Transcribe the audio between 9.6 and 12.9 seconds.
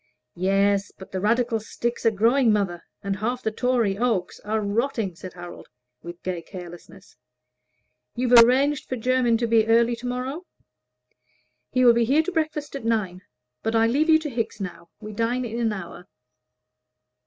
early to morrow?" "He will be here to breakfast at